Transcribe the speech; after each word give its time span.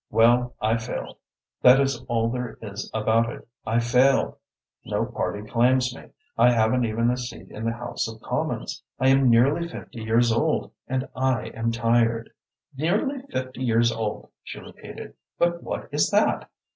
Well, 0.09 0.55
I 0.59 0.77
failed. 0.77 1.17
That 1.61 1.79
is 1.79 2.03
all 2.07 2.27
there 2.31 2.57
is 2.59 2.89
about 2.91 3.29
it 3.29 3.47
I 3.67 3.77
failed. 3.79 4.35
No 4.83 5.05
party 5.05 5.47
claims 5.47 5.95
me. 5.95 6.05
I 6.39 6.51
haven't 6.53 6.85
even 6.85 7.11
a 7.11 7.17
seat 7.17 7.51
in 7.51 7.65
the 7.65 7.73
House 7.73 8.07
of 8.07 8.19
Commons. 8.19 8.81
I 8.99 9.09
am 9.09 9.29
nearly 9.29 9.67
fifty 9.67 10.01
years 10.01 10.31
old 10.31 10.71
and 10.87 11.07
I 11.15 11.49
am 11.49 11.71
tired." 11.71 12.31
"Nearly 12.75 13.21
fifty 13.31 13.61
years 13.63 13.91
old!" 13.91 14.29
she 14.41 14.59
repeated. 14.59 15.13
"But 15.37 15.61
what 15.61 15.87
is 15.91 16.09
that? 16.09 16.49